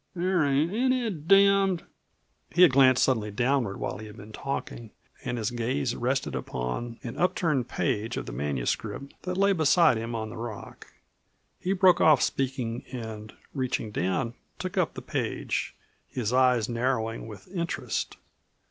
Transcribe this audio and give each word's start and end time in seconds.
There 0.15 0.43
ain't 0.43 0.73
any 0.73 1.07
damned" 1.11 1.83
He 2.55 2.63
had 2.63 2.71
glanced 2.71 3.03
suddenly 3.03 3.29
downward 3.29 3.77
while 3.79 3.99
he 3.99 4.07
had 4.07 4.17
been 4.17 4.31
talking 4.31 4.89
and 5.23 5.37
his 5.37 5.51
gaze 5.51 5.95
rested 5.95 6.33
upon 6.33 6.97
an 7.03 7.19
upturned 7.19 7.67
page 7.69 8.17
of 8.17 8.25
the 8.25 8.31
manuscript 8.31 9.13
that 9.21 9.37
lay 9.37 9.53
beside 9.53 9.97
him 9.97 10.15
on 10.15 10.31
the 10.31 10.37
rock. 10.37 10.91
He 11.59 11.73
broke 11.73 12.01
off 12.01 12.19
speaking 12.23 12.83
and 12.91 13.31
reaching 13.53 13.91
down 13.91 14.33
took 14.57 14.75
up 14.75 14.95
the 14.95 15.03
page, 15.03 15.75
his 16.07 16.33
eyes 16.33 16.67
narrowing 16.67 17.27
with 17.27 17.47
interest. 17.49 18.17